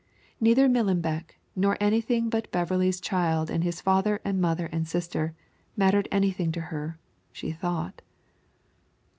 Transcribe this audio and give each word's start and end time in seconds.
Neither 0.39 0.67
Millenbeck, 0.67 1.37
nor 1.55 1.77
anything 1.79 2.27
but 2.27 2.49
Beverley's 2.49 2.99
child 2.99 3.51
and 3.51 3.63
his 3.63 3.81
father 3.81 4.19
and 4.25 4.41
mother 4.41 4.65
and 4.71 4.87
sister, 4.87 5.35
mattered 5.77 6.07
anything 6.11 6.51
to 6.53 6.61
her, 6.73 6.97
she 7.31 7.51
thought. 7.51 8.01